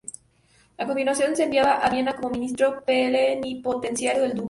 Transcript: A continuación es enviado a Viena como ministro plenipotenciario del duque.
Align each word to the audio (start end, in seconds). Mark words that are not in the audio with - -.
A 0.79 0.85
continuación 0.87 1.33
es 1.33 1.39
enviado 1.41 1.69
a 1.73 1.87
Viena 1.91 2.15
como 2.15 2.31
ministro 2.31 2.83
plenipotenciario 2.83 4.23
del 4.23 4.31
duque. 4.33 4.39